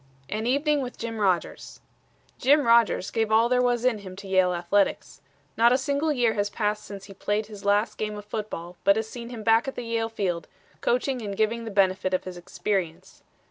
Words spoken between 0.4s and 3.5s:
EVENING WITH JIM RODGERS Jim Rodgers gave all